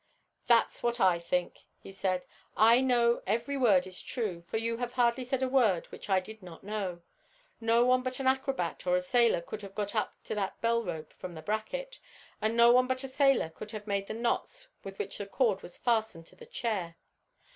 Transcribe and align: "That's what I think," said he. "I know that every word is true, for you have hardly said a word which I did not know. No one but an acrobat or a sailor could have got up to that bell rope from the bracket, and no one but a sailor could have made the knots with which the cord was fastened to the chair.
"That's 0.47 0.81
what 0.81 0.99
I 0.99 1.19
think," 1.19 1.59
said 1.91 2.21
he. 2.23 2.27
"I 2.57 2.81
know 2.81 3.17
that 3.17 3.23
every 3.27 3.55
word 3.55 3.85
is 3.85 4.01
true, 4.01 4.41
for 4.41 4.57
you 4.57 4.77
have 4.77 4.93
hardly 4.93 5.23
said 5.23 5.43
a 5.43 5.47
word 5.47 5.85
which 5.91 6.09
I 6.09 6.19
did 6.19 6.41
not 6.41 6.63
know. 6.63 7.03
No 7.59 7.85
one 7.85 8.01
but 8.01 8.19
an 8.19 8.25
acrobat 8.25 8.87
or 8.87 8.95
a 8.95 9.01
sailor 9.01 9.41
could 9.41 9.61
have 9.61 9.75
got 9.75 9.93
up 9.93 10.15
to 10.23 10.33
that 10.33 10.59
bell 10.59 10.81
rope 10.83 11.13
from 11.13 11.35
the 11.35 11.43
bracket, 11.43 11.99
and 12.41 12.57
no 12.57 12.71
one 12.71 12.87
but 12.87 13.03
a 13.03 13.07
sailor 13.07 13.49
could 13.51 13.69
have 13.69 13.85
made 13.85 14.07
the 14.07 14.15
knots 14.15 14.67
with 14.83 14.97
which 14.97 15.19
the 15.19 15.27
cord 15.27 15.61
was 15.61 15.77
fastened 15.77 16.25
to 16.25 16.35
the 16.35 16.47
chair. 16.47 16.95